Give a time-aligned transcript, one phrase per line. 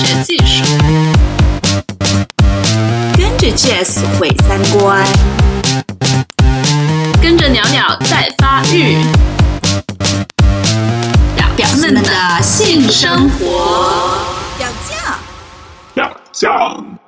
[0.00, 0.64] 学技术，
[3.18, 5.04] 跟着 Jazz 毁三观，
[7.20, 8.96] 跟着鸟鸟在发育，
[11.36, 14.16] 表表们的性生活。
[14.56, 15.18] 表酱，
[15.92, 16.98] 表酱。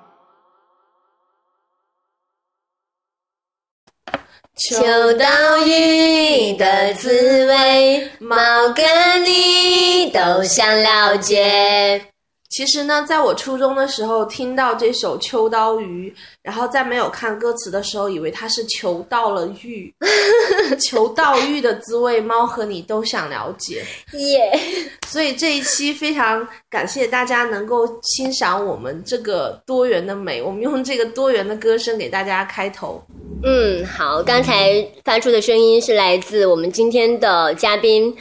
[4.54, 8.36] 秋刀鱼的滋味，猫
[8.77, 12.12] 跟你都想了解。
[12.52, 16.11] 其实呢，在我初中的时候听到这首《秋刀鱼》，
[16.42, 19.91] 然后在没有看歌词的时候，以为它是求到了玉，
[20.78, 23.83] 求到玉的滋味，猫和你都想了解。
[24.12, 24.52] 耶！
[25.09, 33.03] 所以这一期非常感谢大家能够欣赏我们这个多元的美，我们用这个多元的歌声给大家开头。
[33.42, 38.14] 嗯，好，刚才发出的声音是来自我们今天的嘉宾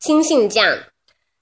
[0.00, 0.66] 青信酱。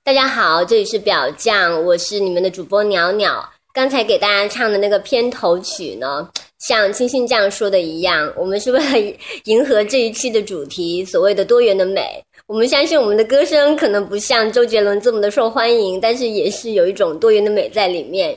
[0.04, 3.48] 大家好，这里是表酱，我是你们的主播鸟鸟。
[3.72, 12.20] 刚才给大家唱的那个片头曲呢，像青信酱说的一样，我们是为了迎合这一期的主题，所谓的多元的美。
[12.48, 18.36] 我们相信我们的歌声可能不像周杰伦这么的受欢迎，但是也是有一种多元的美在里面。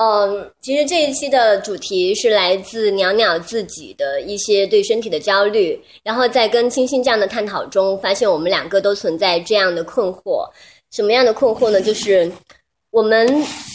[0.00, 10.48] 嗯，其实这一期的主题是来自鸟鸟自己的一些对身体的焦虑，然后在跟青信酱的探讨中，发现我们两个都存在这样的困惑。
[10.90, 11.80] 什么样的困惑呢？
[11.80, 12.30] 就是
[12.90, 13.26] 我们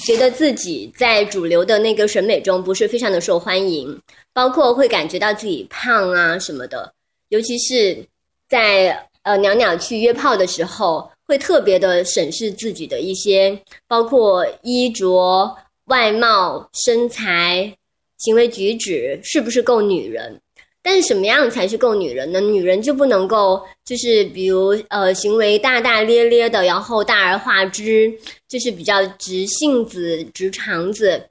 [0.06, 4.00] 觉得自己在主流的那个审美中不是非常的受欢迎，
[4.34, 6.92] 包括会感觉到自己胖啊什么的，
[7.30, 8.04] 尤其是
[8.50, 17.72] 在呃鸟鸟去约炮的时候，会特别的审视自己的一些，包括衣着、外貌、身材、
[18.17, 20.42] 行为举止是不是够女人。
[20.84, 22.42] 但是什么样才是够女人呢？
[22.42, 28.12] 女人就不能够，就是比如呃，行为大大咧咧的，然后大而化之，
[28.48, 31.30] 就是比较直性子、直肠子，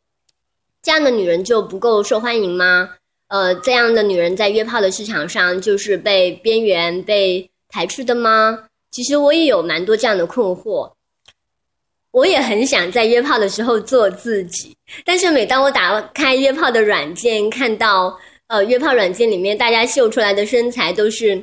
[0.80, 2.90] 这样的女人就不够受欢迎吗？
[3.26, 8.66] 呃，这样的女人在约炮的市场上就是被边缘、被排斥的吗？
[8.92, 10.92] 其实我也有蛮多这样的困惑，
[12.12, 18.16] 我也很想在约炮的时候做自己，但是每当我打开约炮的软件，看到。
[18.50, 21.40] 呃，约炮软件里面，大家秀出来的身材都是，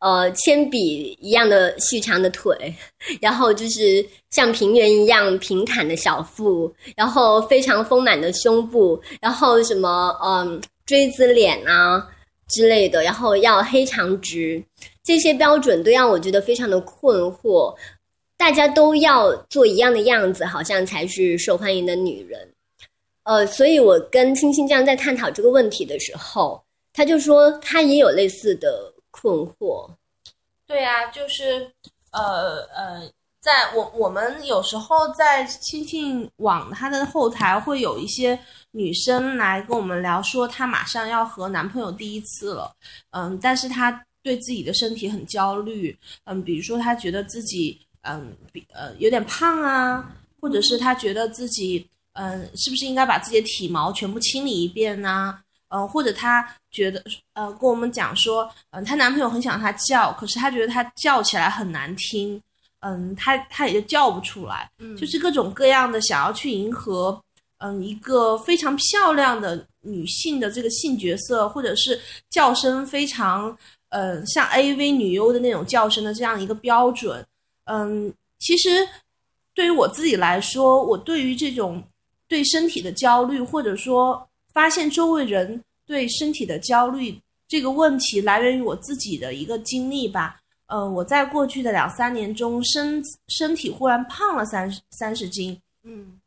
[0.00, 2.54] 呃，铅笔一样的细长的腿，
[3.22, 12.06] 然后就是像平原一样平坦的小腹，然后非常丰满的胸部，然后什么嗯锥子脸啊
[12.50, 14.62] 之类的，然后要黑长直，
[15.02, 17.74] 这些标准都让我觉得非常的困惑。
[18.36, 22.51] 大家都要做一样的样子，好像才是受欢迎的女人。
[23.24, 26.60] 呃，所以我跟青青酱在探讨这个问题的时候，
[26.92, 29.88] 他就说他也有类似的困惑。
[30.66, 31.70] 对啊，就是
[32.10, 33.08] 呃呃，
[33.40, 38.36] 在我我们有时候在青青网它的后台会有一些
[38.72, 42.74] 女生来跟我们聊，说她马上要和男朋友第一次了，
[43.10, 51.88] 嗯，但是她对自己的身体很焦虑，嗯，比如说她觉得自己嗯比呃有点胖啊，或者是她觉得自己。
[52.14, 55.38] 嗯，是不是应该把自己的体毛全部清理一遍呢？
[55.68, 57.02] 嗯，或者她觉得，
[57.32, 62.38] 呃，跟我们讲说，嗯，她男朋友很想她叫，可是她觉得她叫起来很难听，
[62.80, 67.18] 嗯，她她也就叫不出来，嗯，就是各种各样的想要去迎合，
[67.60, 71.98] 嗯，一个非常漂亮的女性的这个性角色，或者是
[72.28, 73.56] 叫声非常，
[73.88, 77.24] 嗯，像 AV 女优的那种叫声的这样一个标准，
[77.64, 78.86] 嗯，其实
[79.54, 81.82] 对于我自己来说，我对于这种。
[82.32, 87.14] 对身体的焦虑，或者说发现周围人对身体的焦虑
[87.46, 90.40] 这个问题，来源于我自己的一个经历吧。
[90.66, 95.60] 呃，我在过去的两三年中，身身体忽然胖了三三十斤。
[95.84, 96.18] 嗯，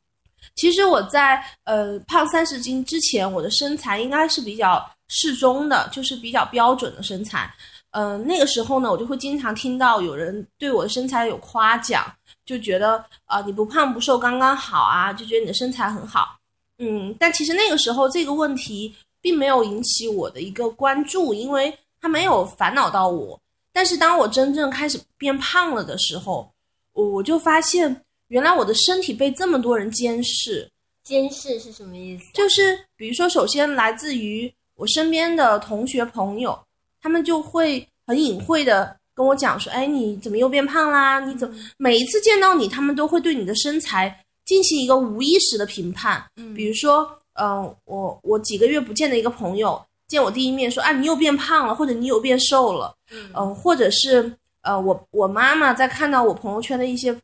[0.54, 7.52] 其实我在呃胖三十斤之前，我的身材应该是比较适中的，就是比较标准的身材。
[7.94, 12.06] 嗯，那个时候呢，我就会经常听到有人对我的身材有夸奖。
[12.46, 16.38] 就觉得啊，你不胖不瘦刚刚好啊，就觉得你的身材很好，
[16.78, 23.40] 嗯，但其实那个时候这个问题并没有引起我的一个关注，因为它没有烦恼到我。
[23.74, 26.48] 但是当我真正开始变胖了的时候，
[26.94, 30.70] 我我就发现原来我的身体被这么多人监视。
[31.04, 32.26] 监视是什么意思？
[32.34, 36.58] 就是比如说，首先来自于我身边的同学朋友，
[37.02, 38.96] 他们就会很隐晦的。
[39.16, 41.22] 跟我讲说，哎，你怎么又变胖啦？
[41.22, 46.24] 你怎么每一次见到你，他们都会对你的身材进行一个无意识的评判？
[46.36, 47.10] 嗯，比如说，
[47.40, 52.94] 嗯，我我几个月不见的一个朋友见我第一面说，啊，你又变胖了，或者你又变瘦了，
[53.34, 54.32] 嗯，或者是
[54.62, 57.16] 呃，我我妈妈在看到我朋友圈的一些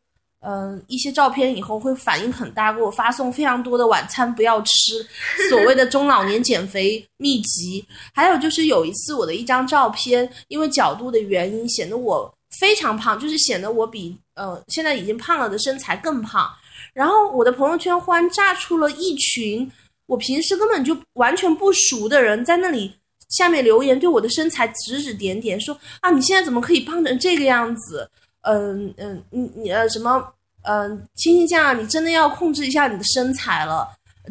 [0.41, 5.05] 嗯、一些照片以后会反应很大，给我发送非常多的晚餐不要吃，
[5.49, 7.85] 所谓的中老年减肥秘籍。
[8.13, 16.49] 还有就是有一次我的一张照片，因为角度的原因显得我非常胖，就是显得我比呃现在已经胖了的身材更胖。
[16.93, 19.71] 然后我的朋友圈忽然炸出了一群
[20.07, 22.91] 我平时根本就完全不熟的人，在那里
[23.29, 28.09] 下面留言，对我的身材指指点点，说啊你现在怎么可以胖成这个样子？
[28.41, 30.33] 嗯嗯，你你呃什么
[30.63, 33.87] 嗯，青青酱，你真的要控制一下你的身材了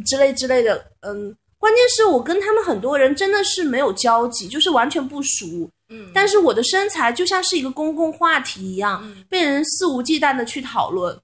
[0.07, 0.85] 之类之类的。
[1.01, 5.69] 嗯，关键是我跟他们很多人真的是没有交集，就是完全不熟。
[5.89, 11.19] 嗯，但是我的身材就像是一个公共话题一样，嗯被人肆无忌惮的去讨论。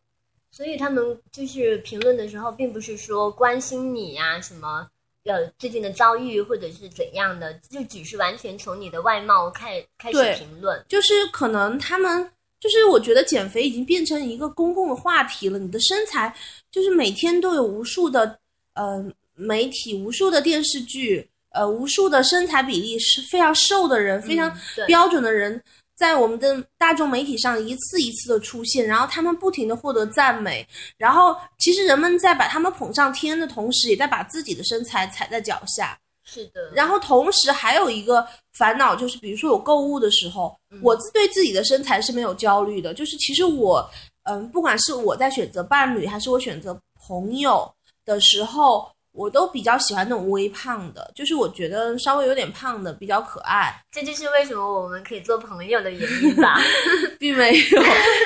[0.51, 4.89] 所以他们就是评论的时候，并不是说关心你呀、什么
[5.25, 10.83] 呃最近的遭遇或者是怎样的，就只是完全从你的外貌开开始评论。
[10.89, 12.29] 就是可能他们
[12.69, 15.57] 就是我觉得减肥已经变成一个公共的话题了。
[15.59, 16.35] 你的身材
[16.71, 18.39] 就是每天都有无数的
[18.75, 19.05] 呃
[19.35, 24.53] 媒体、无数的电视剧、呃无数的身材比例是非常瘦的人、非常
[24.87, 25.63] 标准的人。
[25.95, 30.67] 在我们的大众媒体上一次一次的出现，然后他们不停的获得赞美，
[30.99, 35.97] 然后其实人们在把他们捧上天的同时，也在把自己的身材踩在脚下。
[36.29, 42.93] 是的，然后同时还有一个烦恼，就是比如说我购物的时候，我自对自己的身材是没有焦虑的。
[42.93, 43.89] 就是其实我，
[44.25, 46.77] 嗯，不管是我在选择伴侣，还是我选择
[47.07, 47.73] 朋友
[48.05, 56.61] 的时候，我都比较喜欢那种微胖的，就是我觉得稍微有点胖的比较可爱，这就是为什么我们可以做朋友的原因吧。
[57.19, 57.83] 并没有，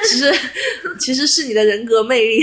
[0.08, 0.35] 其实
[0.99, 2.41] 其实是你的人格魅力，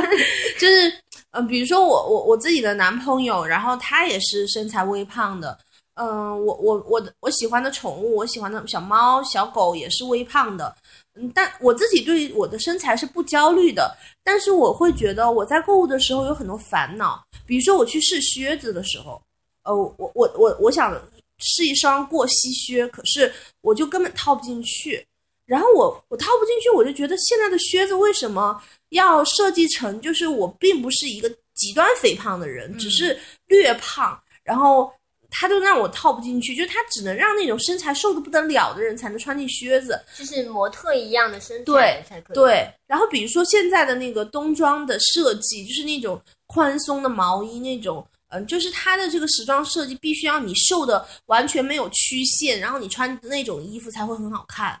[0.58, 0.92] 就是
[1.32, 5.56] 嗯、比如说我我我自己的男朋友，然后他也是身材微胖的，
[5.94, 10.74] 嗯、我我我我喜欢的宠物，我喜欢的小猫小狗也是微胖的，
[11.14, 19.20] 嗯，但我自己对我的身材是不焦虑的，但是我会觉得我在购物的时候有很多烦恼，比如说我去试靴子的时候，
[19.64, 21.00] 呃，我我我我想
[21.38, 25.06] 试一双过膝靴，可是我就根本套不进去。
[25.50, 33.18] 然后我我套不进去，我就觉得现在的靴子为什么要设计成就是我并不是一个极端肥胖的人，只是
[33.48, 34.88] 略胖，然后
[35.28, 40.00] 他就让我套不进去，就是他只能让那种身材瘦的不得了的人才能穿进靴子。
[40.16, 42.34] 就是模特一样的身材对才可以。
[42.34, 48.06] 对，然后比如说现在的那个冬装的设计，就是那种宽松的毛衣那种。
[48.32, 54.80] 嗯，就是它的这个时装设计必须要你瘦的完全没有曲线，然后你穿那种衣服才会很好看。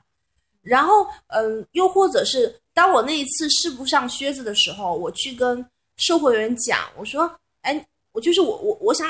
[0.62, 5.64] 然后，嗯，又或者是当我那一次试不上靴子的时候，我去跟
[5.96, 7.30] 售货员讲，我说
[7.62, 9.08] ：“哎，我就是我我我想，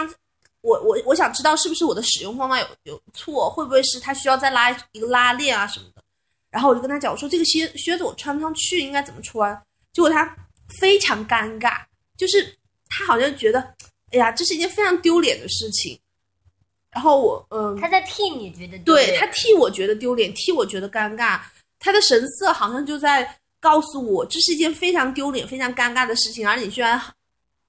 [0.60, 6.02] 我我我想知道是不是我的使用方法有有错，会不会是它需要再拉一个拉链啊什么的。”
[6.50, 9.60] 然后我就跟他讲，我说这个靴靴子我穿不上去，应该怎么穿？
[9.92, 10.36] 结果他
[10.80, 11.82] 非常尴尬，
[12.16, 12.56] 就是
[12.88, 13.60] 他好像觉得，
[14.12, 15.98] 哎呀，这是一件非常丢脸的事情。
[16.92, 21.40] 然后我，嗯，他在替你觉得丢脸对他替我觉得丢脸，替我觉得尴尬，
[21.78, 27.00] 他的神色好像就在告诉我，这是一件非常丢脸、非常尴尬的事情，而你居然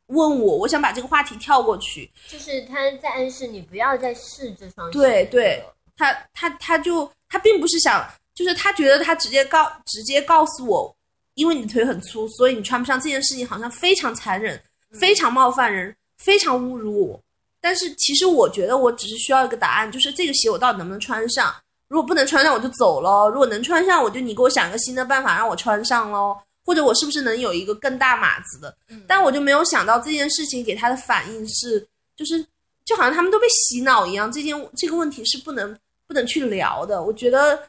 [0.07, 2.09] 问我，我想把这个话题跳过去。
[2.27, 5.63] 就是他在暗示你不要再试这双鞋对对
[5.95, 8.03] 他他他就他并不是想，
[8.33, 10.95] 就是他觉得他直接告直接告诉我，
[11.35, 14.59] 因为你腿很粗，所以你穿不上这件事情，好像非常残忍，
[14.99, 17.21] 非常冒犯人，非常侮辱我。
[17.61, 21.53] 但是其实我觉得我只是需要一个答案，就是这个鞋我到底能不能穿上？
[21.87, 26.37] 如果不能穿上，我就走了；如果能穿上，我就你给我想一个新的办法让我穿上喽。
[26.63, 28.73] 或者我是不是能有一个更大码子的？
[29.07, 32.45] 但我就没有想到这件事情给他的反应是，就是
[32.85, 35.75] 就好像他们都被洗脑一样，这件这个问题是不能
[36.07, 37.01] 不能去聊的。
[37.03, 37.67] 我觉得，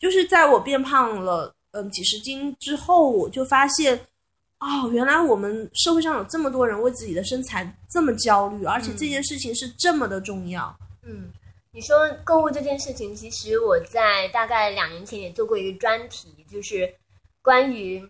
[0.00, 3.98] 就是在我变胖了嗯几十斤之后，我就发现，
[4.58, 10.74] 哦，原来我们社会上有这么多人为自己的身材这么焦虑，而且这件事情是这么的重要。
[11.02, 11.30] 嗯，
[11.72, 16.90] 你说购物这件事情，其实我在大概两年前也做过一个专题，就是
[17.42, 18.02] 关于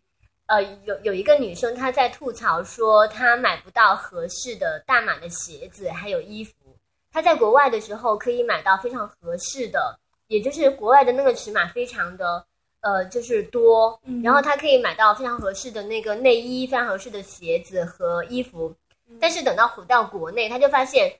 [0.46, 6.52] 呃有有一个女生她在吐槽说她买不到合适的大码的鞋子还有衣服，
[7.10, 9.98] 她在国外的时候可以买到非常合适的，
[10.28, 12.46] 也就是国外的那个尺码非常的。
[12.86, 18.72] 呃，就是多，然后他可以买到非常合适的那个内衣、非常合适的鞋子和衣服，
[19.20, 21.12] 但是等到回到国内，他就发现，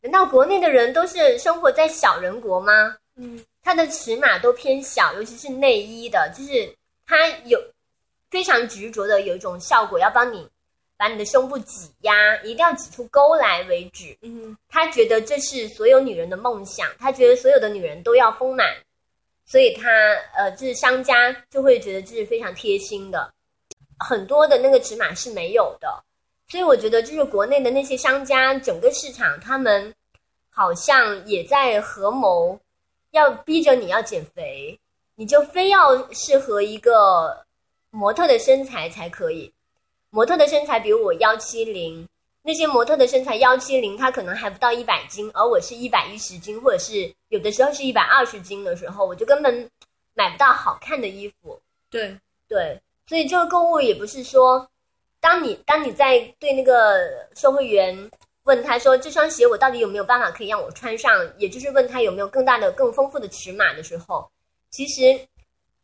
[0.00, 2.96] 难道国内的人都是生活在小人国吗？
[3.16, 6.72] 嗯，他的尺码都偏小，尤其是内衣的，就是
[7.04, 7.60] 他有
[8.30, 10.48] 非常执着的有一种效果，要帮你
[10.96, 14.16] 把你的胸部挤压，一定要挤出沟来为止。
[14.22, 18.68] 嗯，他觉得这是所有女人的梦想，他觉得所有的女人都要丰满，
[19.48, 19.90] 所以他
[20.36, 23.32] 呃，就是商家就会觉得这是非常贴心的。
[23.98, 26.04] 很多的那个尺码是没有的，
[26.48, 29.92] 所以我觉得就是国内的那些商家，整个市场他们
[30.50, 32.60] 好像也在合谋，
[33.12, 34.78] 要逼着你要减肥，
[35.14, 37.44] 你就非要适合一个
[37.90, 39.50] 模特的身材才可以。
[40.10, 42.06] 模特的身材，比如我幺七零，
[42.48, 49.70] 那些模特的身材幺七零，他可能还不到一百斤，而我是一百一十斤，或者是有的时候是一百二十斤的时候，我就根本
[50.14, 51.60] 买不到好看的衣服。
[51.90, 54.66] 对，对，所以这个购物也不是说，
[55.20, 58.10] 当你当你在对那个售货员
[58.44, 64.26] 问他说这双鞋我到底有没有办法可以让我穿上，也就是问他有没有更大的、更丰富的尺码的时候，
[64.70, 65.02] 其实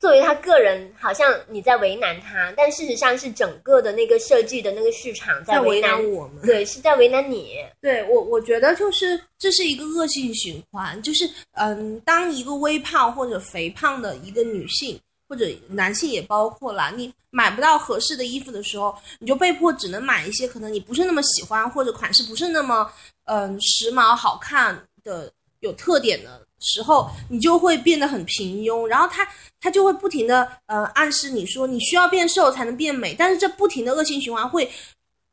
[0.05, 6.45] 作为他个人，好像你在为难他，但事实上是整个的那个设计的那个市场在为为难难我们。
[6.45, 7.57] 对，是在为难你。
[7.81, 22.87] 对我，我觉得就是这是一个恶性循环，就是嗯，当一个微胖或者肥胖的一个女性或者男性也包括啦，你买不到合适的衣服的时候，你就被迫只能买一些可能你不是那么喜欢或者款式不是那么
[23.25, 25.33] 嗯时髦好看的
[25.65, 29.27] 有特点的时候，你就会变得很平庸，然后他
[29.61, 34.71] 他就会不停的呃暗示你说你需要变瘦才能变美，但是这不停的恶性循环会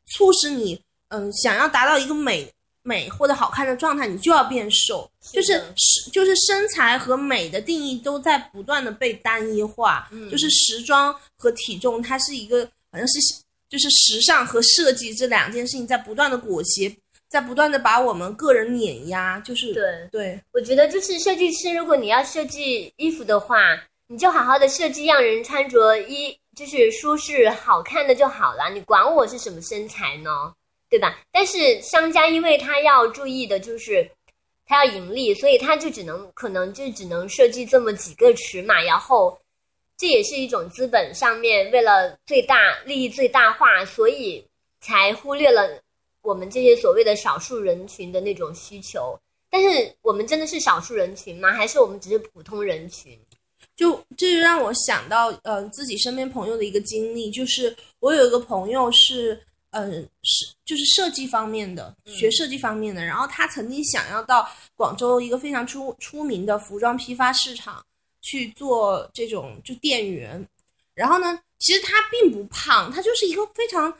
[0.07, 2.51] 促使你嗯想要达到一个美
[2.83, 13.19] 美或者好看的状态，你就要变瘦，就是是就是身材和美的定义都在不断的被单一化，就是时装和体重它是一个好像是
[13.69, 16.89] 就是时尚和设计这两件事情在不断的裹挟，
[17.31, 23.57] 在不断的把我们个人碾压，就是对对我觉得就是设计师，如果你要设计衣服的话，
[24.07, 28.69] 你就好好的设计，让人穿着衣就是舒适好看的就好了。
[28.73, 30.29] 你管我是什么身材呢？
[30.89, 31.19] 对吧？
[31.31, 34.05] 但是商家因为他要注意的就是
[34.65, 39.39] 他要盈利，所以他就只能可能就只能设计这么几个尺码，然后
[39.97, 44.45] 这也是一种资本上面为了最大利益最大化，所以
[44.81, 45.81] 才忽略了
[46.21, 49.19] 我们这些所谓的少数人群的那种需求。
[49.49, 51.51] 但是我们真的是少数人群吗？
[51.51, 53.19] 还是我们只是普通人群？
[53.75, 67.83] 就这就让我想到，呃，自己身边朋友的一个经历，就是我有一个朋友是，嗯、是就是设计方面的，学设计方面的，然后他曾经想要到广州一个非常出出名的服装批发市场
[68.21, 70.47] 去做这种就店员，
[70.93, 73.93] 然后呢，其实他并不胖，他就是一个非常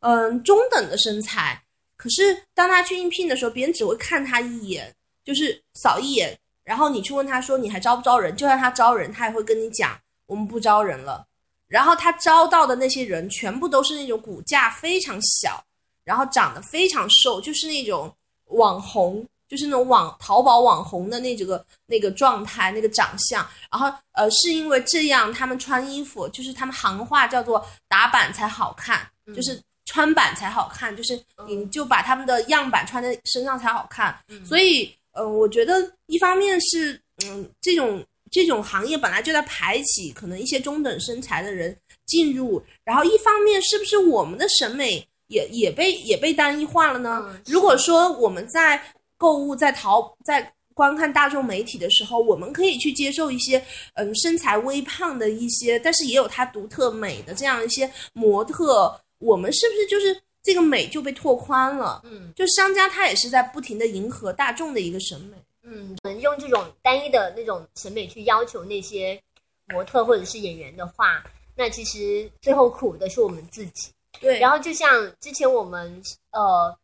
[0.00, 1.62] 嗯、中等的身材，
[1.98, 4.90] 可是当他去应聘的时候，别人只会看他一眼，
[5.24, 8.34] 就是扫一眼，然后你去问他说你还招不招人？
[8.34, 11.26] 就算他招人，他也会跟你讲我们不招人了。
[11.66, 15.62] 然后他招到的那些人全部都是那种骨架非常小，
[16.04, 18.10] 然后长得非常瘦，就是那种
[18.46, 23.46] 网红，就是那种网淘宝网红的那这个那个状态、那个长相。
[23.70, 34.14] 然后呃，是因为这样他们穿衣服，就是他们行话叫做打版才好看，就是穿版才好看，就是你就把他们的样板穿在身上才好看。
[34.44, 47.24] 所以呃，我觉得一方面是嗯，这种这种行业本来就在排挤可能一些中等身材的人进入，然后一方面是不是我们的审美也也被也被单一化了呢？
[47.26, 48.78] 嗯如果说我们在
[49.16, 53.60] 购物在淘在观看大众媒体的时候，我们可以去接受一些
[53.94, 62.00] 嗯身材微胖的一些，但是也有它独特美的这样一些模特，我们是不是就是这个美就被拓宽了？
[62.04, 65.36] 嗯就商家他也是在不停的迎合大众的一个审美。
[65.62, 69.20] 嗯，我们用这种单一的那种审美去要求那些
[69.66, 71.22] 模特或者是演员的话，
[71.54, 73.90] 那其实最后苦的是我们自己。
[74.20, 76.74] 对，然后就像之前我们呃，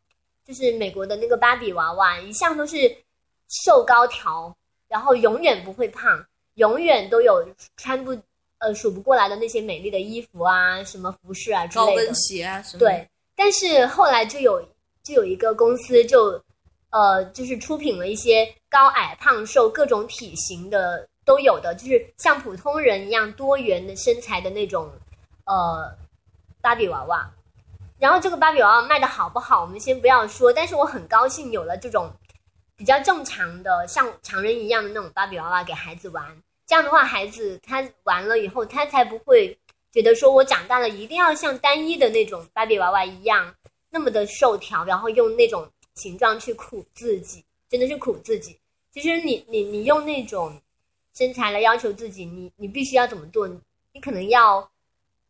[0.47, 2.77] 就是美国的那个芭比娃娃，一向都是
[3.49, 4.55] 瘦高条，
[4.89, 6.25] 然后永远不会胖，
[6.55, 8.15] 永远都有穿不
[8.65, 12.15] 呃数不过来的那些美丽的衣服啊，什么服饰啊之类的高跟。
[12.15, 12.79] 鞋啊什么。
[12.79, 13.07] 对，
[13.37, 14.61] 但是后来就有
[15.03, 16.43] 就有一个公司就
[16.91, 24.91] 呃就是出品了一些高矮胖瘦各种体型的都有的，就是像普通人一样多元的身材的那种
[25.45, 25.95] 呃
[26.63, 27.31] 芭比娃娃。
[27.99, 32.11] 然后这个芭比娃娃卖的好不好，我们先不要说，但是我很高兴有了这种
[32.77, 36.25] 比较正常的像常人一样的那种芭比娃娃给孩子玩。
[36.67, 39.57] 这样的话，孩子他玩了以后，他才不会
[39.93, 43.55] 觉得说我长大了一定要像单一的那种芭比娃娃一样
[43.91, 48.59] 那么的瘦条，然后用那种形状去苦自己，真的是苦自己。
[48.93, 50.61] 其实你你你用那种
[51.17, 53.47] 身材来要求自己，你你必须要怎么做？
[53.47, 53.59] 你
[53.93, 54.69] 你可能要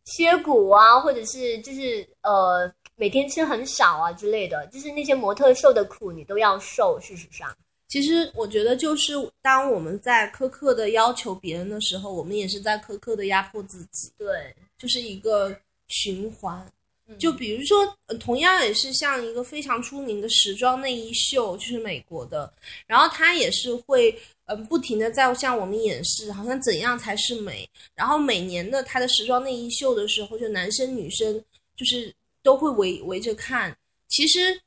[0.05, 6.99] 削骨啊，或者是就是呃每天吃很少啊之类的，就是那些模特受的苦你都要受。
[7.01, 7.55] 事实上，
[7.87, 15.57] 其实我觉得，就是当我们在苛刻的要求别人的时候，我们也是在苛刻的压迫自己，对，就是一个
[15.89, 16.67] 循环。
[17.07, 22.51] 嗯就比如说，呃同样也是像一个非常出名的时装内衣秀，就是美国的，
[22.87, 27.69] 然后它也是会，嗯、不停的在向我们演示，好像怎样才是美。
[27.95, 31.39] 然后每年的它的时装内衣秀的时候，就男生女生
[31.77, 32.11] 就是
[32.43, 33.77] 都会围围着看。
[34.09, 34.59] 其实，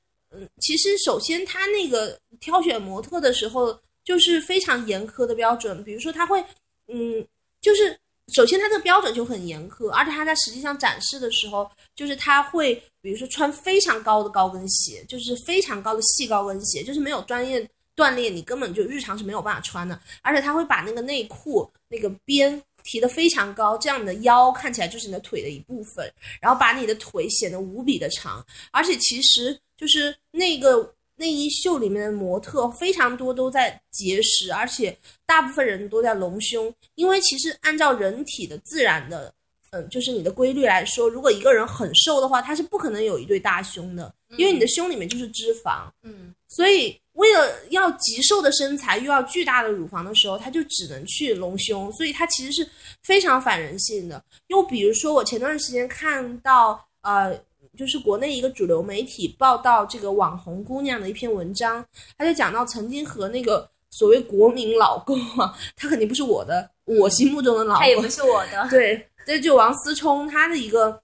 [0.60, 6.44] 其实首先他那个挑选模特的时候，就是非常严苛的标准，比如说他会，
[6.88, 7.26] 嗯，
[7.62, 7.98] 就是
[8.34, 20.00] 首先他这个标准就很严苛，而且他在实际上展示的时候，就是他会比如说穿非常高的高跟鞋，就是非常高的细高跟鞋，就是没有专业锻炼，你根本就日常是没有办法穿的。
[20.22, 28.46] 而且他会把那个内裤那个边提得非常高，这样你的腰看起来就是你的腿的一部分，然后把你的腿显得无比的长。
[28.72, 39.34] 而且其实就是那个内衣秀里面的模特非常多都在节食，而且大部分人都在隆胸，因为其实按照人体的自然的。
[39.72, 45.90] 嗯，就是你的规律来说，如果一个人很瘦的话，他是不可能有一对大胸的，因为你的胸里面就是脂肪。
[46.04, 52.70] 嗯所以为了要极瘦的身材，又要巨大的乳房的时候，他就只能去隆胸，所以它其实是
[53.04, 54.24] 非常反人性的。
[54.48, 57.38] 又比如说，我前段时间看到，呃，
[57.78, 61.86] 就是国内一个主流媒体报道这个网红姑娘的一篇文章，
[62.18, 71.00] 他就讲到曾经和那个所谓国民老公啊，他肯定不是我的，我心目中的老公，他也不是我的，对，这就王思聪他的一个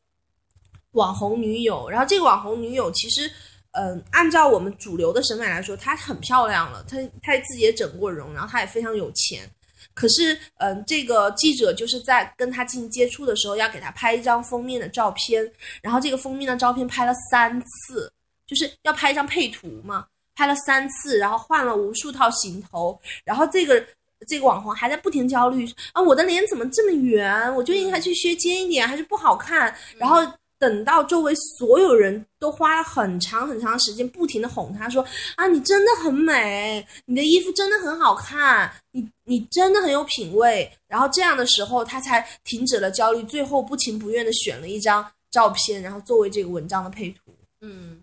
[0.92, 3.32] 网红女友，然后这个网红女友其实，
[3.72, 9.50] 嗯、按照我们主流的审美来说，她很漂亮了，她她自己也整过容，然后她也非常有钱。
[9.94, 15.50] 可是，嗯、这个记者就是在跟他进行接触的时候，要给他拍一张封面的照片，
[15.82, 18.12] 然后这个封面的照片拍了三次，
[18.48, 23.86] 就是要拍一张配图嘛，拍了三次，然后换了无数套行头，然后这个
[24.28, 27.54] 这个网红还在不停焦虑啊，我的脸怎么这么圆？
[27.56, 29.76] 我就应该去削尖一点，还是不好看。
[29.98, 30.20] 然后
[30.64, 40.72] 等到周围所有人都花了很长很长时间，不停的哄她说啊，你真的很美，你的衣服真的很好看，你你真的很有品味。
[40.88, 47.36] 然后这样的时候，她才停止了焦虑，最后不情不愿的选了一张照片，然后作为这个文章的配图。
[47.60, 48.02] 嗯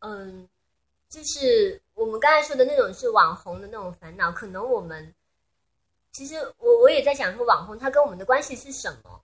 [0.00, 0.46] 嗯，
[1.08, 5.14] 就是我们刚才说的那种是网红的那种烦恼，可能我们
[6.12, 9.18] 其实我我也在想说，网红他跟我们的关系是什么？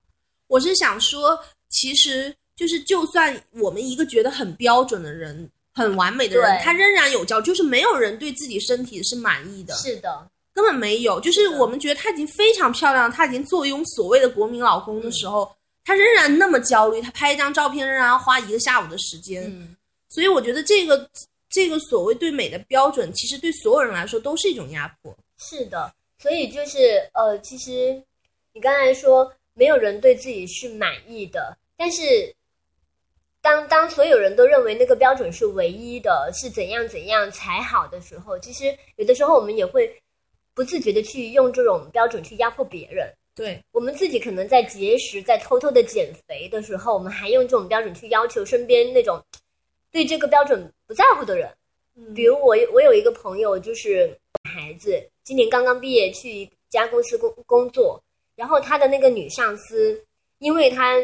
[0.47, 11.21] 我是想说，其实就是就算我们一个觉得很标准的人、很完美的人，他仍然有焦，就是没有人对自己身体是满意的，是的，根本没有。
[11.21, 15.49] 就是我们觉得他已经非常漂亮，他已经坐拥所谓的国民老公的时候，
[15.85, 19.45] 他仍然那么焦虑，他拍一张照片仍然要花一个下午的时间。
[19.45, 19.77] 嗯
[20.11, 21.07] 所以我觉得这个
[21.51, 25.15] 这个所谓对美的标准，其实对所有人来说都是一种压迫。
[25.39, 28.03] 是的，所以就是呃，其实
[28.55, 32.35] 你刚才说没有人对自己是满意的，但是
[33.41, 39.91] 当当所有人都认为那个标准是唯一的，是怎样怎样才好的时候，其实有的时候我们也会
[40.55, 43.13] 不自觉的去用这种标准去压迫别人。
[43.35, 49.23] 对，我们自己可能在节食、在偷偷的减肥的时候，我们还用这种标准去要求身边那种
[49.93, 51.49] 对这个标准不在乎的人。
[51.95, 58.01] 嗯比如我我有一个朋友，就是孩子，今年刚刚毕业，去一家公司工工作，
[58.35, 60.05] 然后他的那个女上司，
[60.39, 60.97] 因为他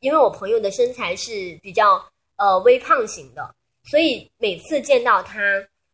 [0.00, 2.04] 因为我朋友的身材是比较
[2.36, 5.40] 呃微胖型的，所以每次见到他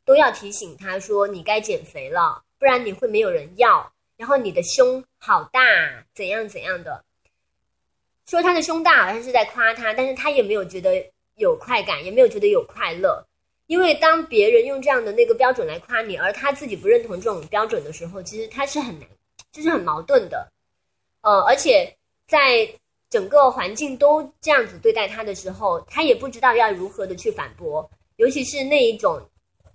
[0.05, 3.93] 都要提醒他说你该减肥了，不然你会没有人要。
[4.17, 5.61] 然后你的胸好大，
[6.15, 7.05] 怎样怎样的，
[8.27, 13.23] 说他的胸大好像是在夸他，但是他也没有觉得有快感，也没有觉得有快乐。
[13.67, 19.07] 因为当别人用这样的那个标准来夸你，而他自己不认同这种标准的时候，其实他是很难，
[19.53, 20.51] 就是很矛盾的。
[21.21, 21.95] 呃，而且
[22.27, 22.67] 在
[23.09, 29.21] 整个环境都这样子对待他的时候，他也不知道要如何的去反驳，尤其是那一种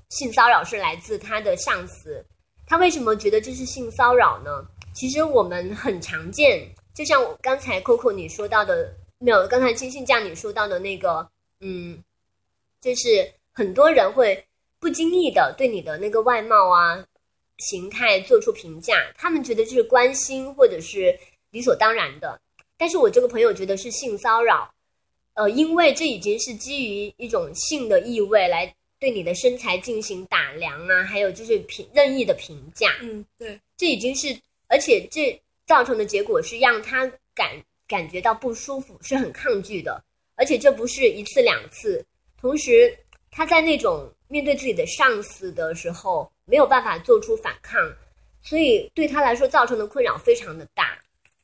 [0.09, 2.23] 性骚扰是来自他的上司，
[2.67, 4.65] 他为什么觉得这是性骚扰呢？
[4.93, 11.25] 其实我们很常见，就像我刚才 Coco 你说到的，没有，刚才金信酱你说到的那个，
[11.61, 12.03] 嗯，
[12.81, 14.45] 就是很多人会
[14.79, 17.01] 不经意的对你的那个外貌啊、
[17.59, 21.17] 形态做出评价，他们觉得这是关心或者是
[21.51, 22.37] 理所当然的。
[22.81, 24.73] 但是我这个朋友觉得是性骚扰，
[25.35, 34.35] 呃，因为这已经是基于一种性的意味来对你的身材进行打量啊，还有就是评任意的评价，嗯，对，这已经是，
[34.67, 37.51] 而且这造成的结果是让他感
[37.87, 42.03] 感觉到不舒服，是很抗拒的，而且这不是一次两次，
[42.39, 42.97] 同时
[43.29, 47.79] 他在那种面对自己的上司的时候没有办法做出反抗，
[48.41, 50.97] 所以对他来说造成的困扰非常的大。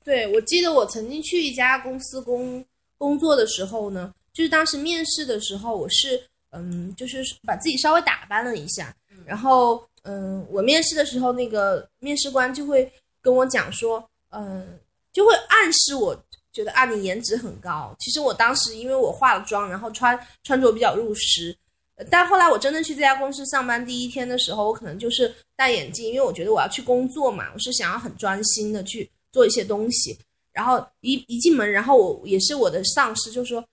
[0.07, 2.63] 对，我记得我曾经去一家公司工
[2.97, 6.17] 工作的时候呢，就是当时面试的时候，我是
[6.51, 12.89] 嗯，就是把自己稍微打扮了一下，然后嗯，我面试的时候，那个面试官就会
[13.21, 14.79] 跟我讲说，嗯，
[15.11, 16.17] 就会暗示我
[16.53, 17.93] 觉得啊，你颜值很高。
[17.99, 21.53] 其实我当时因为我化了妆，然后穿穿着比较入时，
[21.95, 30.17] 呃但后来我真的去这家公司上班第一天的时候，我可能就是戴眼镜，因为我觉得我要去工作嘛，我是想要很专心的去做一些东西。
[30.51, 33.63] 然后一一进门，然后我也是我的上司就说，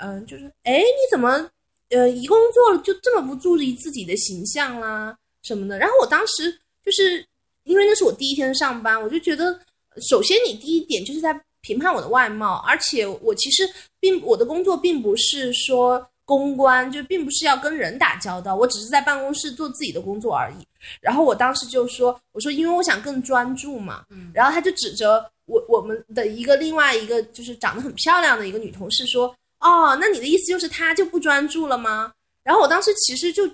[0.00, 1.48] 嗯，就是哎，你怎么
[1.90, 5.78] 呃一工作就这么不注意自己的形象啦什么的？
[5.78, 6.50] 然后我当时
[6.84, 7.24] 就是
[7.62, 9.56] 因为那是我第一天上班，我就觉得，
[10.10, 13.62] 首先你第一点就是在评判我的外貌，而且我其实
[14.00, 16.04] 并我的工作并不是说
[16.36, 20.66] 公关，就并不是要跟人打交道，我只是在办公室做自己的工作而已。
[21.00, 32.12] 然后我当时就说，我说因为我想更专注嘛，然后他就指着我我们的一个另外一个就是长得很漂亮的一个女同事说，哦，那你的意思就是她就不专注了吗？
[32.42, 33.46] 然后我当时其实就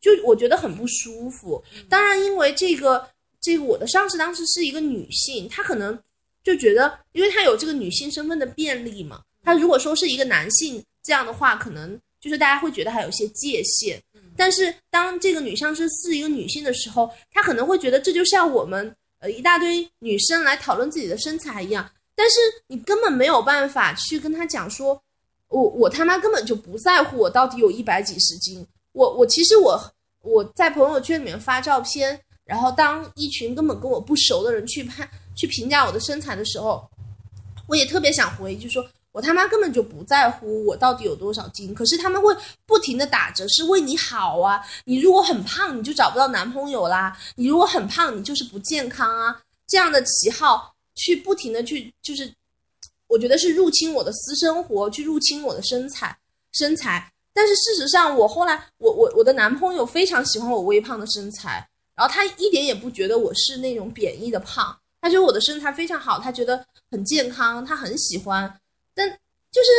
[0.00, 3.08] 就我觉得很不舒服，当然因为这个
[3.40, 5.98] 这个我的上司当时是一个女性，她可能
[6.44, 14.02] 就觉得，因为她有这个女性身份的便利嘛，她如果说是一个男性这样的话，可能就是大家会觉得还有一些界限。
[14.36, 25.02] 但是当这个女上司是一个女性的时候，她可能会觉得这就像我们呃一大堆女生来讨论自己的身材一样，但是你根本没有办法去跟她讲说，
[25.48, 29.80] 我我他妈根本就不在乎我到底有一百几十斤，我我其实我
[30.20, 36.86] 我在朋友圈里面发照片，然后当一群根本跟我不熟的人去判去评价我的身材的时候，
[37.66, 38.86] 我也特别想回一句说。
[39.16, 44.62] 我他妈根本就不在乎我到底有多少斤，可是他们会不停的打着，是为你好啊！
[44.84, 49.40] 你如果很胖，你就找不到男朋友啦；你如果很胖，你就是不健康啊！
[49.66, 52.30] 这样的旗号去不停的去，就是
[53.06, 56.14] 我觉得是入侵我的私生活，去入侵我的身材
[56.52, 57.10] 身材。
[57.32, 68.60] 但是事实上，我后来我我我的男朋友非常喜欢我微胖的身材，然后他一点也不觉得我是那种贬义的胖，他觉得我的身材非常好，他觉得很健康，他很喜欢。
[68.96, 69.08] 但
[69.52, 69.70] 就是，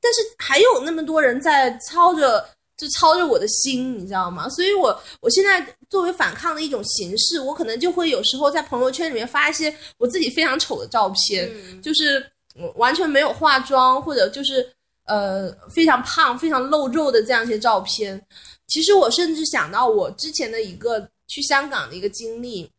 [0.00, 2.44] 但是还有那么多人在操着，
[2.76, 4.48] 就操着我的心，你知道吗？
[4.48, 11.48] 所以，我我现在作为反抗的一种形式，我可能就会有时候在朋友圈里面发一些我自己非常丑的照片，
[11.82, 12.26] 就是
[12.76, 14.66] 完全没有化妆，或者就是
[15.04, 18.20] 呃非常胖、非常露肉的这样一些照片。
[18.66, 22.70] 其实我甚至想到我之前的一个去香港的一个经历。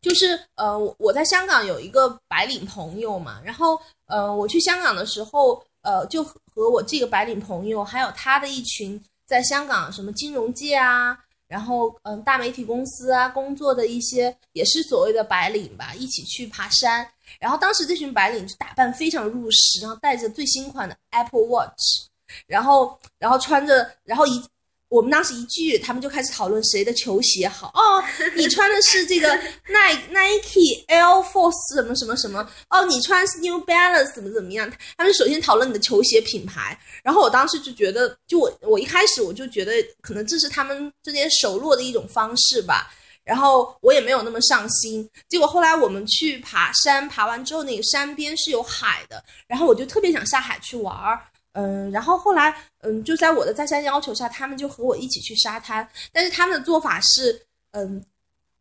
[0.00, 17.06] 就是呃，我在香港有一个白领朋友嘛，然后呃，我去香港的时候，呃，就和我这个白领朋友，还有他的一群在香港什么金融界啊，然后嗯，大媒体公司啊工作的一些也是所谓的白领吧，一起去爬山。
[17.40, 22.06] 然后当时这群白领就打扮非常入时，然后带着最新款的 Apple Watch，
[22.46, 24.42] 然后然后穿着，然后一。
[24.88, 28.02] 我们当时一聚，他们就开始讨论谁的球鞋好哦。
[28.34, 29.28] 你穿的是这个
[29.68, 34.70] 耐 Nike Air Force 什么什么什么哦，你穿是 New Balance 怎么怎么样？
[34.96, 42.90] 他们首先讨论你的球鞋品牌，然后我当时就觉得，就我我一开始我就觉得可能这是他们之间熟络的一种方式吧，
[43.24, 45.06] 然后我也没有那么上心。
[45.28, 51.20] 结果后来我们去爬山，爬完之后那个山边是有海的，然后我就特别想下海去玩儿。
[51.52, 55.88] 嗯，然后后来，嗯，就在我的再三要求下，他们就和我一起去沙滩。
[56.12, 58.00] 但是他们的做法是，嗯，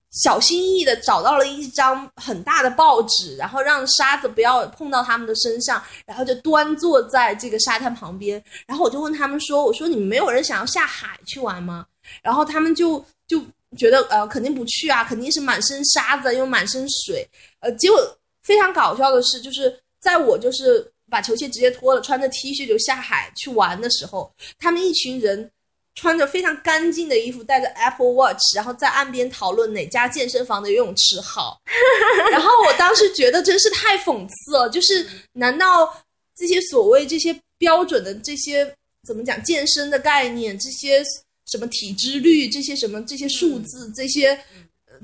[0.10, 8.44] 小心翼翼的找到了一张很大的报纸，然后让沙子不要碰到他们的身上，然后就端坐在这个沙滩旁边。
[8.66, 11.86] 然后我就问他们说：“我说你们没有人想要下海去玩吗？”
[12.24, 13.40] 然后他们就就
[13.78, 17.28] 觉得，呃，肯定不去啊，肯定是满身沙子又满身水。
[17.60, 18.00] 呃，结果
[18.42, 20.92] 非常搞笑的是，就是在我就是。
[21.10, 25.50] 把球鞋直接脱了，穿着 T 恤就下海去玩的时候，他们一群人
[25.96, 31.60] 穿着非常干净的衣服，带着 Apple Watch，然后在岸边讨论哪家健身房的游泳池好。
[32.32, 35.98] 然后我当时觉得真是太讽刺了，就是难道
[36.36, 38.76] 这些所谓这些标准的这些
[39.08, 41.02] 怎么讲健身的概念，这些
[41.46, 44.38] 什么体脂率，这些什么这些数字，这些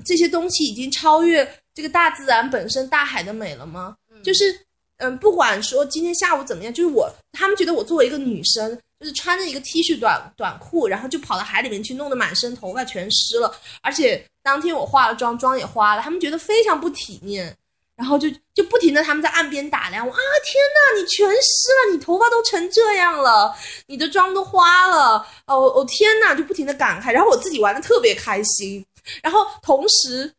[0.04, 3.96] 这些东西已经超越这个大自然本身大海的美了吗？
[4.22, 4.63] 就是。
[4.98, 13.52] 嗯，不管说今天下午怎么样，就是我他们觉得我作为一个女生，就是穿着一个 T 恤短短裤，然后就跑到海里面去，弄得满身头发全湿了，
[13.82, 17.56] 而且当天我化了妆，妆也花了，他们觉得非常不体面，
[17.96, 23.52] 然后就就不停的他们在岸边打量我啊，天呐，你全湿了，你头发都成这样了，
[23.86, 28.86] 你的妆都花了，哦哦天呐，就不停的感慨，然后我自己玩的特别开心，
[29.22, 30.32] 然后同时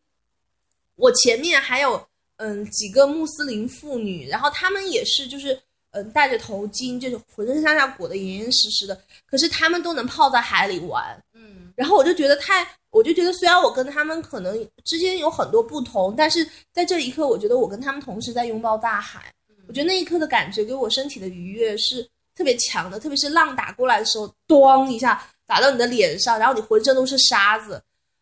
[0.96, 2.08] 我前面还有。
[2.38, 5.58] 嗯，几个穆斯林妇女，然后她们也是，就是，
[5.92, 11.22] 嗯、戴着头巾，就是浑身上下裹得严严实实的，可是她们都能泡在海里玩。
[11.34, 19.30] 嗯然后我就觉得太，我就觉得虽然我跟他们可能之间有很多不同，但是在这一刻，我觉得我跟他们同时在拥抱大海。
[19.68, 22.02] 我觉得那一刻的感觉给我身体的愉悦是
[22.34, 27.82] 特别强的，特别是浪打过来的时候，咣一下打到你的脸上，然后你浑身都是沙子。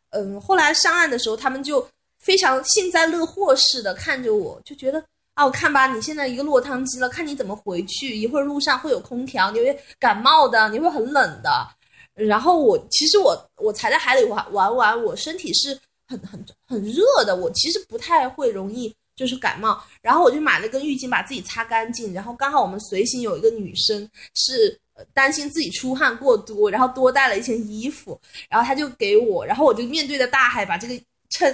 [0.10, 1.88] 嗯，后来上岸的时候，他们就
[2.23, 8.15] 非常幸灾乐祸似的看着我，就觉得啊，我看吧，你现在一个落汤鸡了，看你怎么回去。
[8.15, 11.67] 一会儿路上会有空调，你会感冒的，你会很冷的。
[12.13, 19.83] 然后我其实我我才在海里玩玩完，我身体是很很很热的，我其实不太会容易就是感冒。
[20.01, 24.79] 然后我就买了根浴巾把自己擦干净，然后刚好我们随行有一个女生是。
[25.12, 30.93] 担心自己出汗过多，然后多带了一件衣服，然后她就给我，然后我就面对着大海把这个
[31.31, 31.51] 衬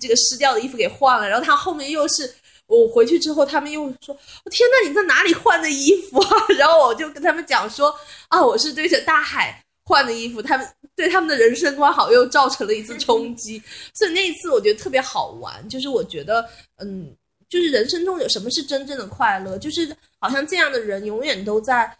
[0.00, 2.34] 这个湿掉的衣服给换了，然后他后面又是
[2.66, 6.28] 我回去之后，他们又说：“我天呐，你在哪里换的衣服啊？”
[6.58, 7.94] 然后我就跟他们讲说
[8.28, 13.62] ：“啊，我是对着大海换的衣服。”他们对他们的人生观好又造成了一次冲击，
[13.94, 15.68] 所以那一次我觉得特别好玩。
[15.68, 17.14] 就是我觉得，嗯，
[17.48, 19.58] 就是人生中有什么是真正的快乐？
[19.58, 21.94] 就是好像这样的人永远都在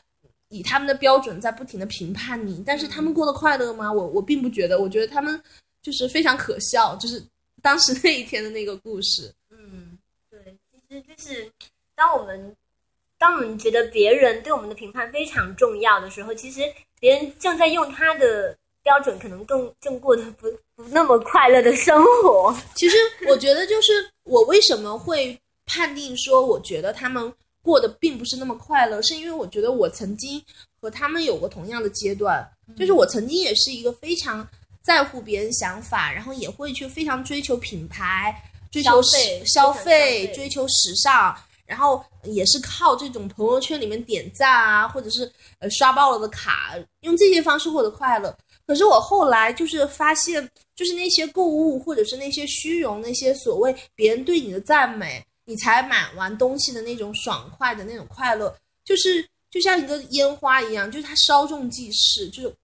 [0.48, 3.92] 以他们的标准在不停的评判你，但是他们过得快乐吗？
[3.92, 5.40] 我我并不觉得，我觉得他们
[5.82, 7.22] 就是非常可笑，就是
[7.62, 9.32] 当时那一天的那个故事。
[9.50, 9.96] 嗯，
[10.28, 11.50] 对，其实就是
[11.94, 12.54] 当我们
[13.18, 16.60] 当我们觉得别人对我们的评判非常重要的时候，其实
[16.98, 22.54] 别人正在用他的标准，可能更正过得不不那么快乐的生活。
[22.74, 22.96] 其实
[23.28, 23.92] 我觉得，就是
[24.24, 30.42] 我为什么会判定说，我觉得他们过得并不是那么快乐，是因为我觉得我曾经
[30.80, 32.44] 和他们有过同样的阶段，
[32.76, 34.46] 就是我曾经也是一个非常
[34.82, 38.34] 在乎别人想法，然后也会去非常追求品牌、
[38.70, 41.36] 追求消费消费追求时尚。
[41.64, 48.36] 然后也是靠这种朋友圈里面点赞啊，或者是呃刷爆了的卡，用这些方式获得快乐。
[48.66, 62.54] 可是我后来就是发现，就是那些购物或者是那些虚荣，那些所谓别人对你的赞美，你才买完东西的那种爽快的那种快乐，就是就像一个烟花一样，就是它稍纵即逝，就是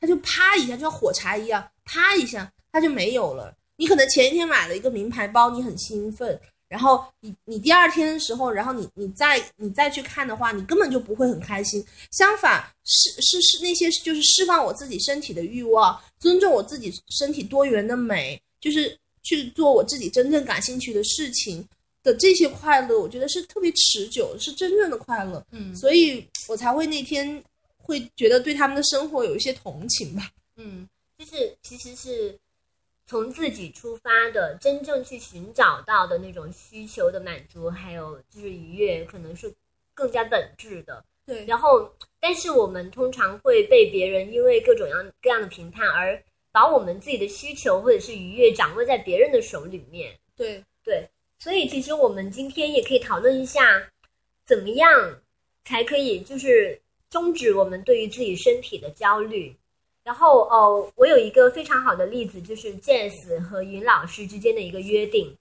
[0.00, 3.54] 它就啪一下，就像火柴一样，啪一下它就没有了。
[3.76, 11.84] 你可能前一天买了一个名牌包，你很兴奋，然后你你第二天的时候，然后你你再你再去看的话，你根本就不会很开心。
[12.10, 21.64] 相反，是是是那些就是释放我自己身体的欲望，尊重我自己身体多元的美，就是去做我自己真正感兴趣的事情
[22.02, 25.44] 的这些快乐，我觉得是特别持久，是真正的快乐。
[25.52, 27.42] 嗯所以我才会那天
[27.88, 30.30] 会觉得对他们的生活有一些同情吧。
[30.56, 32.38] 嗯，就是其实是
[33.06, 39.50] 从自己出发的，真正去寻找到的那种需求的满足，还有就是愉悦，可能是
[39.94, 41.02] 更加本质的。
[41.24, 46.22] 对然后，但是我们通常会被别人因为各种样各样的评判而
[46.52, 50.14] 把我们自己的需求或者是愉悦掌握在别人的手里面。
[50.36, 53.90] 对，对，所以其实我们今天也可以讨论一下，
[54.46, 55.20] 怎么样
[55.64, 59.54] 才可以就是终止我们对于自己身体的焦虑。
[60.04, 65.36] 然后哦，我有一个非常好的例子，就是 Jazz 和云老师之间的一个约定。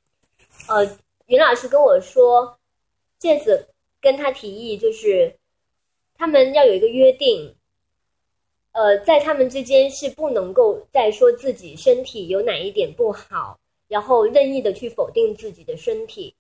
[0.68, 0.86] 呃，
[1.28, 2.60] 云老师跟我说
[3.22, 3.66] ，Jazz
[4.02, 5.34] 跟他提议，就是
[6.18, 7.56] 他们要有一个约定，
[8.74, 16.36] 呃，在他们之间是不能够再说自己身体有哪一点不好，然后任意的去否定自己的身体。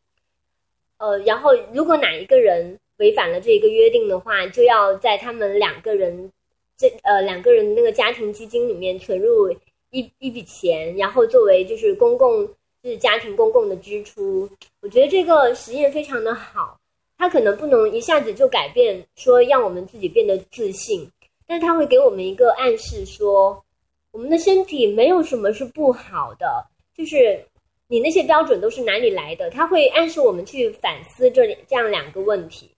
[0.98, 6.32] 呃，然后如果哪一个人违反了这一个约定的话，就要在他们两个人
[6.78, 9.52] 这呃两个人那个家庭基金里面存入
[9.92, 12.46] 一一笔钱，然后作为就是公共
[12.84, 14.50] 就是家庭公共的支出。
[14.82, 16.80] 我觉得这个实验非常的好，
[17.18, 21.10] 它可能不能一下子就改变说让我们自己变得自信，
[21.48, 23.64] 但它会给我们一个暗示说，
[24.12, 27.44] 我们的身体没有什么是不好的，就是
[27.88, 29.50] 你那些标准都是哪里来的？
[29.50, 32.70] 它会暗示我们去反思这里这样两个问题。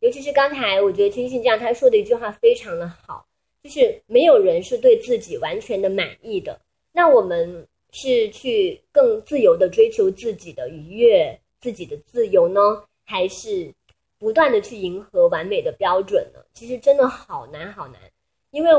[0.00, 3.26] 尤其是刚才我觉得听信这样他说的一句话非常的好，
[3.62, 6.60] 就是没有人是对自己完全的满意的。
[6.92, 12.60] 那我们是去更自由的追求自己的愉悦、自己的自由呢，
[13.04, 13.72] 还是
[14.18, 16.40] 不断的去迎合完美的标准呢？
[16.52, 18.00] 其实真的好难好难，
[18.50, 18.70] 因为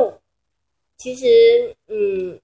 [0.98, 2.40] 其实嗯，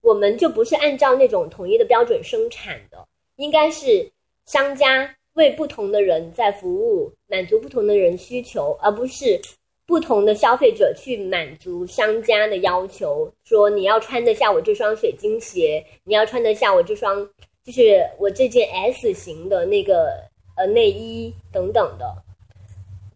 [0.00, 4.10] 我们就不是按照那种统一的标准生产的，应该是
[4.46, 9.40] 商家为不同的人在服务，满足不同的人需求，而不是
[9.86, 13.32] 不同的消费者去满足商家的要求。
[13.44, 17.28] 说你要穿得下我这双水晶鞋，你要穿得下我这双，
[17.64, 20.12] 就是我这件 S 型的那个
[20.56, 22.22] 呃内衣等等的。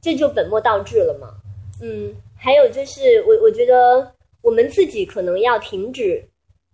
[0.00, 1.34] 这就本末倒置了嘛。
[1.82, 6.24] 嗯，还有就是我我觉得我们自己可能要停止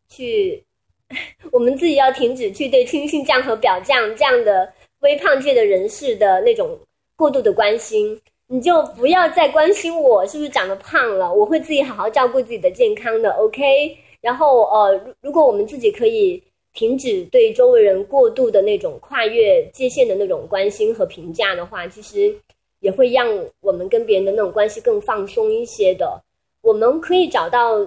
[0.09, 0.63] 去，
[1.51, 4.73] 我们自己要停止去对亲信将和表将这样的
[5.03, 6.77] 微胖界的人士的那种
[7.15, 8.21] 过度的关心。
[8.49, 13.97] 你就不要再关心我是不是长得胖了，我会自己好好照顾自己的健康的，OK。
[14.21, 16.43] 然后呃，如如果我们自己可以
[16.75, 22.35] 停止对周围人过度的那种跨越界限的那种关心和评价的话，其实
[22.81, 23.27] 也会让
[23.63, 26.23] 我们跟别人的那种关系更放松一些的。
[26.61, 27.79] 我们可以找到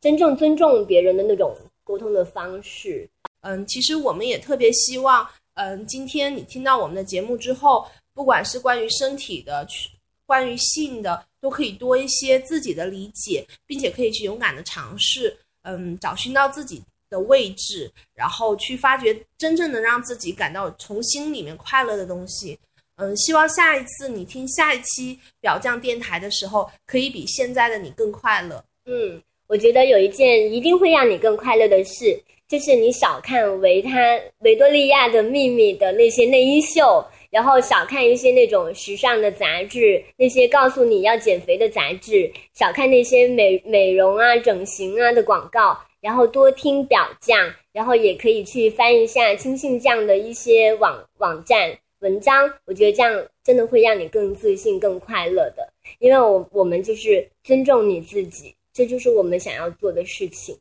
[0.00, 3.08] 真正尊重别人的那种沟通的方式。
[3.42, 9.90] 嗯，其实我们也特别希望，嗯，今天你听到我们的节目之后，不管是关于身体的去。
[10.28, 22.58] 关于性的都可以多一些自己的理解，并且可以去勇敢的尝试，嗯，找寻到自己的位置，然后去发掘真正能让自己感到从心里面快乐的东西。
[22.96, 28.64] 嗯，希望下一次你听下一期表匠电台的时候，可以比现在的你更快乐。
[28.86, 37.04] 嗯，我觉得有一件一定会让你更快乐的事，就是你少看维他维多利亚的秘密的那些内衣秀。
[37.28, 52.50] 然后少看一些那种时尚的杂志，那些告诉你要减肥的杂志，少看那些美美容啊、整形啊的广告，然后多听表匠，然后也可以去翻一下亲信匠的一些网网站文章。
[52.64, 60.56] 我觉得这样真的会让你更自信、更快乐的，因为我我们就是尊重你自己，这就是我们想要做的事情。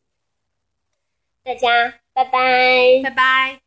[1.46, 3.65] 大家拜拜，拜拜。